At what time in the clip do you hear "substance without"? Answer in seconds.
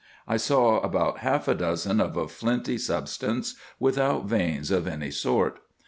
2.79-4.25